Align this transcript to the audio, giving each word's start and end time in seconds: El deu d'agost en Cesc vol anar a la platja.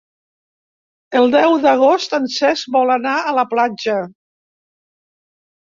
El 1.19 1.29
deu 1.35 1.57
d'agost 1.65 2.17
en 2.19 2.25
Cesc 2.37 2.73
vol 2.77 2.95
anar 2.97 3.13
a 3.21 3.37
la 3.43 3.47
platja. 3.55 4.01